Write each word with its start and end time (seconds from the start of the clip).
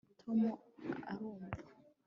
tom 0.21 0.39
arumva 1.11 1.47